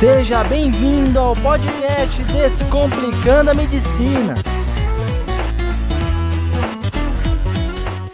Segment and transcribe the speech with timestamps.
[0.00, 4.34] Seja bem-vindo ao podcast Descomplicando a Medicina.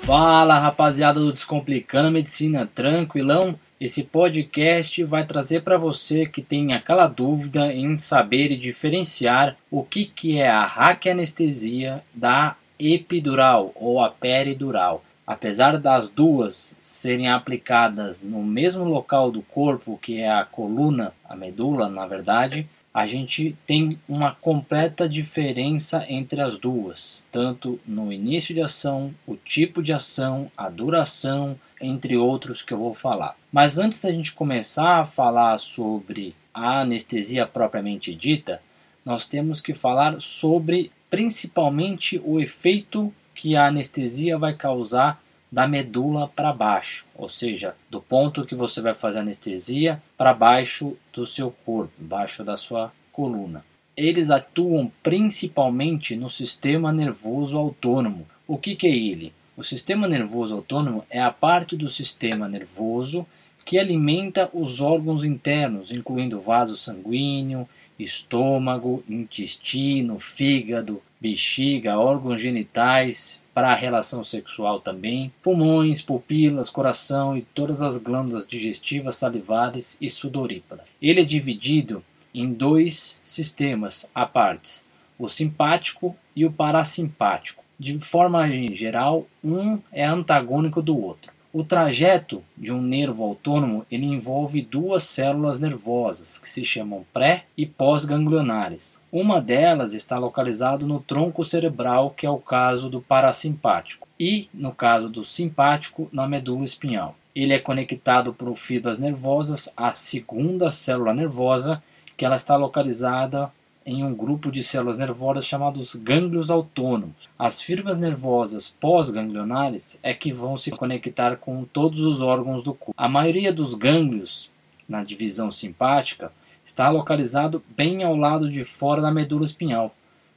[0.00, 3.54] Fala rapaziada do Descomplicando a Medicina, tranquilão?
[3.80, 9.84] Esse podcast vai trazer para você que tem aquela dúvida em saber e diferenciar o
[9.84, 15.04] que, que é a raquianestesia da epidural ou a peridural.
[15.26, 21.34] Apesar das duas serem aplicadas no mesmo local do corpo, que é a coluna, a
[21.34, 28.54] medula, na verdade, a gente tem uma completa diferença entre as duas, tanto no início
[28.54, 33.36] de ação, o tipo de ação, a duração, entre outros que eu vou falar.
[33.52, 38.62] Mas antes da gente começar a falar sobre a anestesia propriamente dita,
[39.04, 45.22] nós temos que falar sobre principalmente o efeito que a anestesia vai causar
[45.52, 50.96] da medula para baixo, ou seja, do ponto que você vai fazer anestesia para baixo
[51.12, 53.64] do seu corpo, baixo da sua coluna.
[53.96, 58.26] Eles atuam principalmente no sistema nervoso autônomo.
[58.46, 59.32] O que, que é ele?
[59.56, 63.26] O sistema nervoso autônomo é a parte do sistema nervoso
[63.64, 73.70] que alimenta os órgãos internos, incluindo vaso sanguíneo, estômago, intestino, fígado, bexiga, órgãos genitais, para
[73.70, 80.86] a relação sexual também, pulmões, pupilas, coração e todas as glândulas digestivas, salivares e sudoríparas.
[81.00, 84.82] Ele é dividido em dois sistemas à parte,
[85.18, 87.64] o simpático e o parasimpático.
[87.80, 91.32] De forma geral, um é antagônico do outro.
[91.52, 97.44] O trajeto de um nervo autônomo ele envolve duas células nervosas que se chamam pré
[97.56, 98.98] e pós-ganglionares.
[99.10, 104.72] Uma delas está localizada no tronco cerebral, que é o caso do parasimpático, e no
[104.72, 107.16] caso do simpático, na medula espinhal.
[107.34, 111.82] Ele é conectado por fibras nervosas à segunda célula nervosa,
[112.16, 113.50] que ela está localizada
[113.86, 117.28] em um grupo de células nervosas chamados gânglios autônomos.
[117.38, 122.94] As fibras nervosas pós-ganglionares é que vão se conectar com todos os órgãos do corpo.
[122.96, 124.50] A maioria dos gânglios
[124.88, 126.32] na divisão simpática
[126.64, 129.94] está localizado bem ao lado de fora da medula espinhal,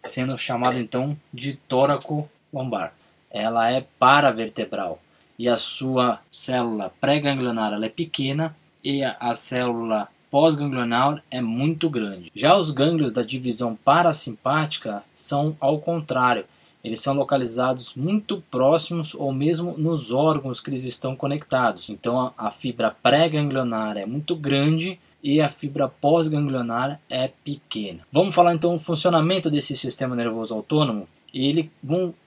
[0.00, 2.94] sendo chamado então de tóraco lombar.
[3.28, 5.02] Ela é paravertebral
[5.36, 8.54] e a sua célula pré-ganglionar é pequena
[8.84, 12.32] e a célula pós-ganglionar é muito grande.
[12.34, 16.46] Já os gânglios da divisão parasimpática são ao contrário,
[16.82, 21.90] eles são localizados muito próximos ou mesmo nos órgãos que eles estão conectados.
[21.90, 28.00] Então a, fibra pré-ganglionar é muito grande e a fibra pós-ganglionar é pequena.
[28.10, 31.06] Vamos falar então o funcionamento desse sistema nervoso autônomo.
[31.32, 31.70] Ele,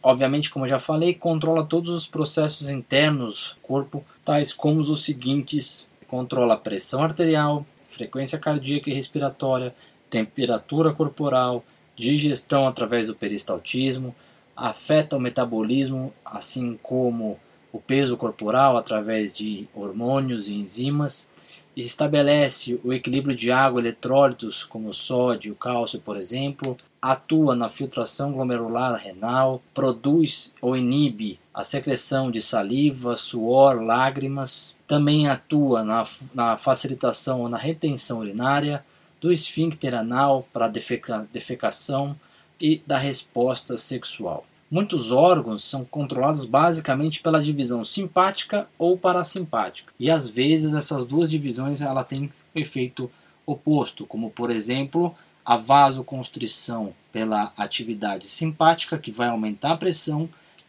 [0.01, 5.03] obviamente, como eu já falei, controla todos os processos internos do corpo, tais como os
[5.03, 9.73] seguintes: controla a pressão arterial, frequência cardíaca e respiratória,
[10.09, 11.63] temperatura corporal,
[11.95, 14.13] digestão através do peristaltismo,
[14.55, 17.39] afeta o metabolismo, assim como
[17.71, 21.29] o peso corporal através de hormônios e enzimas,
[21.75, 27.69] e estabelece o equilíbrio de água e eletrólitos, como sódio, cálcio, por exemplo, atua na
[27.69, 36.03] filtração glomerular renal, produz ou inibe a secreção de saliva, suor, lágrimas, também atua na,
[36.33, 38.83] na facilitação ou na retenção urinária,
[39.21, 42.13] do esfíncter anal para defeca, defecação
[42.59, 44.45] e da resposta sexual.
[44.69, 51.31] Muitos órgãos são controlados basicamente pela divisão simpática ou parasimpática, e às vezes essas duas
[51.31, 53.09] divisões ela têm efeito
[53.45, 60.27] oposto, como por exemplo a vasoconstrição pela atividade simpática, que vai aumentar a pressão,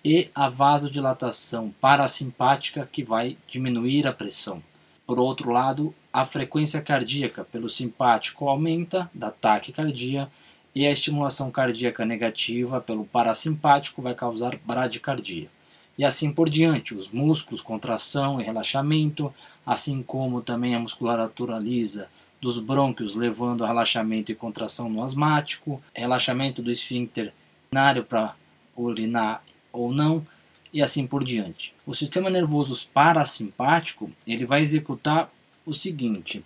[0.09, 4.63] e a vasodilatação parasimpática, que vai diminuir a pressão.
[5.05, 10.31] Por outro lado, a frequência cardíaca pelo simpático aumenta, da taquicardia,
[10.73, 15.49] e a estimulação cardíaca negativa pelo parasimpático vai causar bradicardia.
[15.99, 19.35] E assim por diante, os músculos, contração e relaxamento,
[19.67, 22.09] assim como também a musculatura lisa
[22.41, 27.33] dos brônquios, levando a relaxamento e contração no asmático, relaxamento do esfíncter
[27.73, 28.37] urinário para
[28.77, 29.43] urinar
[29.77, 30.27] ou não,
[30.73, 31.75] e assim por diante.
[31.87, 35.31] O sistema nervoso parasimpático ele vai executar
[35.65, 36.45] o seguinte: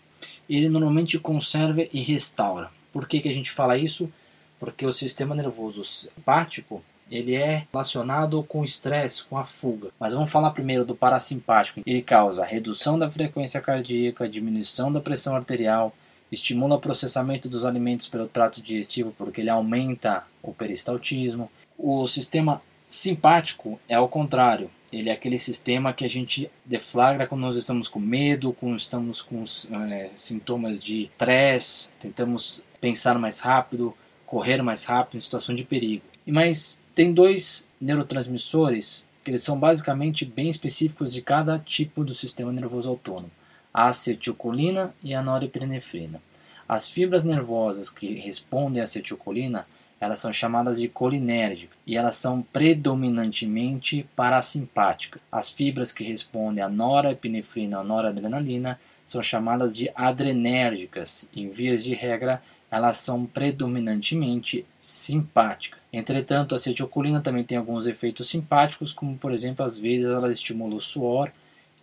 [0.49, 2.71] ele normalmente conserva e restaura.
[2.93, 4.13] Por que, que a gente fala isso?
[4.59, 9.89] Porque o sistema nervoso simpático ele é relacionado com o estresse, com a fuga.
[9.99, 11.81] Mas vamos falar primeiro do parasimpático.
[11.85, 15.93] Ele causa redução da frequência cardíaca, diminuição da pressão arterial,
[16.31, 21.51] estimula o processamento dos alimentos pelo trato digestivo porque ele aumenta o peristaltismo.
[21.77, 24.69] O sistema simpático é ao contrário.
[24.93, 29.23] Ele é aquele sistema que a gente deflagra quando nós estamos com medo, quando estamos
[29.23, 29.45] com
[29.89, 33.95] é, sintomas de estresse, tentamos pensar mais rápido,
[34.27, 36.03] correr mais rápido em situação de perigo.
[36.27, 42.51] Mas tem dois neurotransmissores que eles são basicamente bem específicos de cada tipo do sistema
[42.51, 43.31] nervoso autônomo,
[43.73, 46.21] a acetilcolina e a norepinefrina.
[46.69, 49.67] As fibras nervosas que respondem à acetilcolina
[50.01, 55.21] elas são chamadas de colinérgicas e elas são predominantemente parasimpáticas.
[55.31, 61.29] As fibras que respondem à norepinefrina ou noradrenalina são chamadas de adrenérgicas.
[61.37, 65.81] Em vias de regra, elas são predominantemente simpáticas.
[65.93, 70.77] Entretanto, a acetilcolina também tem alguns efeitos simpáticos, como por exemplo, às vezes ela estimula
[70.77, 71.31] o suor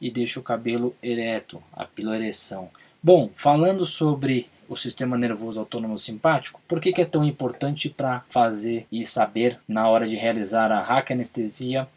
[0.02, 2.70] e deixa o cabelo ereto, a piloereção.
[3.04, 8.24] Bom, falando sobre o sistema nervoso autônomo simpático, por que, que é tão importante para
[8.30, 11.88] fazer e saber na hora de realizar a raquianestesia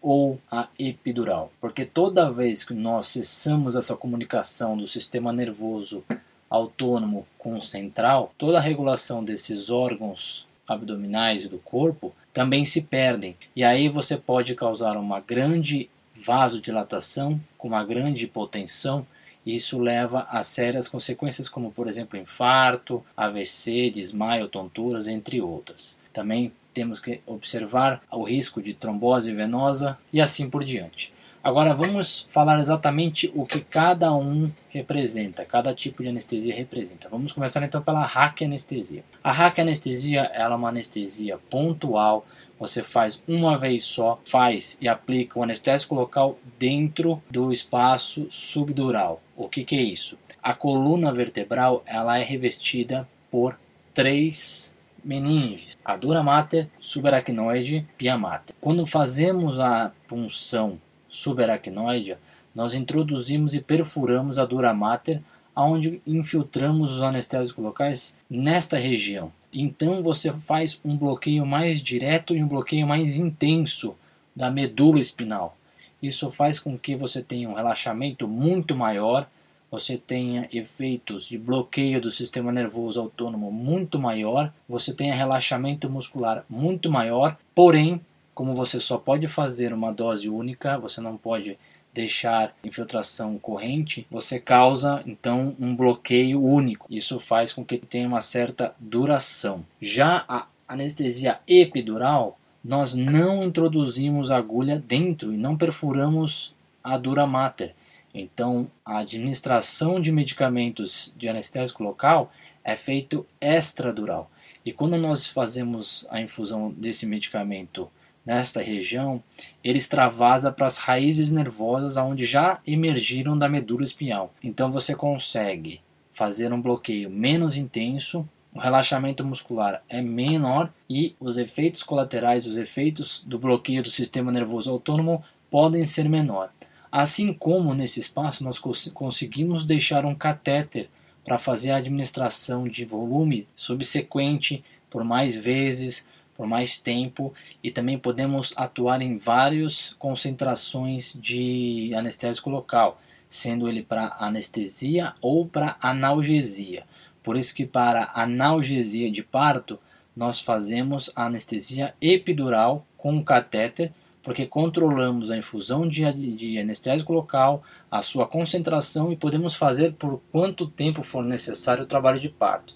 [0.00, 1.52] ou a epidural?
[1.60, 6.04] Porque toda vez que nós cessamos essa comunicação do sistema nervoso
[6.48, 12.82] autônomo com o central, toda a regulação desses órgãos abdominais e do corpo também se
[12.82, 13.36] perdem.
[13.54, 19.06] E aí você pode causar uma grande vasodilatação, com uma grande hipotensão,
[19.44, 25.98] isso leva a sérias consequências como, por exemplo, infarto, AVC, desmaio, tonturas, entre outras.
[26.12, 31.12] Também temos que observar o risco de trombose venosa e assim por diante.
[31.42, 37.08] Agora vamos falar exatamente o que cada um representa, cada tipo de anestesia representa.
[37.08, 39.02] Vamos começar então pela raquianestesia.
[39.24, 42.26] A raquianestesia é uma anestesia pontual,
[42.58, 49.22] você faz uma vez só, faz e aplica o anestésico local dentro do espaço subdural.
[49.40, 50.18] O que, que é isso?
[50.42, 53.58] A coluna vertebral ela é revestida por
[53.94, 58.54] três meninges, a dura mater, subaracnoide, pia mater.
[58.60, 60.78] Quando fazemos a punção
[61.08, 62.18] subaracnoide,
[62.54, 65.22] nós introduzimos e perfuramos a dura mater,
[65.56, 69.32] onde infiltramos os anestésicos locais nesta região.
[69.54, 73.96] Então você faz um bloqueio mais direto e um bloqueio mais intenso
[74.36, 75.56] da medula espinal.
[76.02, 79.28] Isso faz com que você tenha um relaxamento muito maior,
[79.70, 86.44] você tenha efeitos de bloqueio do sistema nervoso autônomo muito maior, você tenha relaxamento muscular
[86.48, 88.00] muito maior, porém
[88.34, 91.58] como você só pode fazer uma dose única, você não pode
[91.92, 96.86] deixar infiltração corrente, você causa então um bloqueio único.
[96.88, 99.62] Isso faz com que tenha uma certa duração.
[99.78, 107.74] Já a anestesia epidural, nós não introduzimos agulha dentro e não perfuramos a dura mater.
[108.12, 112.32] Então, a administração de medicamentos de anestésico local
[112.64, 114.30] é feito extradural.
[114.64, 117.90] E quando nós fazemos a infusão desse medicamento
[118.24, 119.22] nesta região,
[119.64, 124.32] ele extravasa para as raízes nervosas onde já emergiram da medula espinhal.
[124.42, 125.80] Então você consegue
[126.12, 132.56] fazer um bloqueio menos intenso, o relaxamento muscular é menor e os efeitos colaterais, os
[132.56, 136.50] efeitos do bloqueio do sistema nervoso autônomo podem ser menor.
[136.90, 140.88] Assim como nesse espaço nós cons conseguimos deixar um catéter
[141.24, 147.32] para fazer a administração de volume subsequente por mais vezes, por mais tempo
[147.62, 155.46] e também podemos atuar em várias concentrações de anestésico local, sendo ele para anestesia ou
[155.46, 156.84] para analgesia.
[157.22, 159.78] Por isso que para analgesia de parto
[160.16, 167.62] nós fazemos a anestesia epidural com catéter, porque controlamos a infusão de, de anestésico local,
[167.90, 172.74] a sua concentração e podemos fazer por quanto tempo for necessário o trabalho de parto.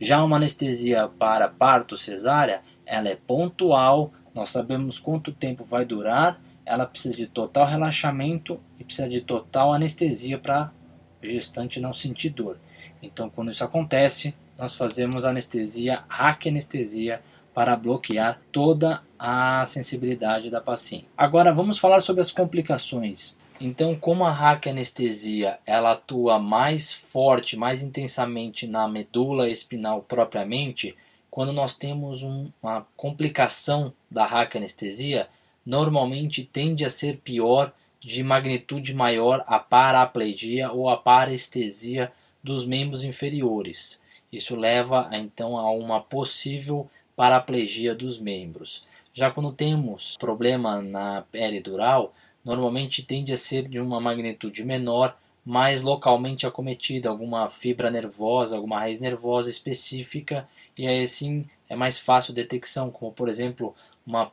[0.00, 6.40] Já uma anestesia para parto cesárea ela é pontual, nós sabemos quanto tempo vai durar,
[6.64, 10.72] ela precisa de total relaxamento e precisa de total anestesia para
[11.20, 12.58] gestante não sentir dor.
[13.06, 17.22] Então, quando isso acontece, nós fazemos anestesia, raquianestesia,
[17.54, 21.08] para bloquear toda a sensibilidade da paciente.
[21.16, 23.34] Agora vamos falar sobre as complicações.
[23.58, 30.94] Então, como a raquianestesia ela atua mais forte, mais intensamente na medula espinal propriamente,
[31.30, 35.26] quando nós temos um, uma complicação da raquianestesia,
[35.64, 42.12] normalmente tende a ser pior, de magnitude maior, a paraplegia ou a parestesia
[42.46, 44.00] dos membros inferiores.
[44.32, 48.84] Isso leva então a uma possível paraplegia dos membros.
[49.12, 55.82] Já quando temos problema na peridural, normalmente tende a ser de uma magnitude menor, mais
[55.82, 60.48] localmente acometida, alguma fibra nervosa, alguma raiz nervosa específica
[60.78, 63.74] e aí sim é mais fácil detecção, como por exemplo
[64.06, 64.24] uma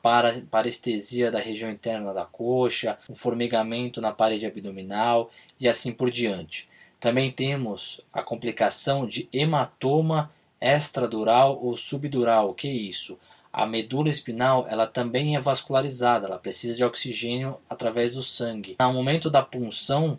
[0.52, 6.70] parestesia da região interna da coxa, um formigamento na parede abdominal e assim por diante.
[7.04, 10.32] Também temos a complicação de hematoma
[10.62, 12.52] extradural ou subdural.
[12.52, 13.20] O que é isso?
[13.52, 18.78] A medula espinal ela também é vascularizada, ela precisa de oxigênio através do sangue.
[18.80, 20.18] No momento da punção,